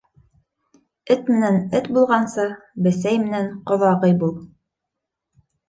[1.15, 2.47] Эт менән эт булғансы,
[2.89, 4.35] бесәй менән ҡоҙағый бул.